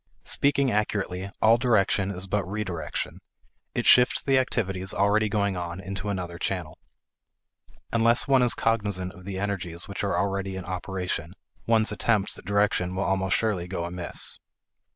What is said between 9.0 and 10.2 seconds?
of the energies which are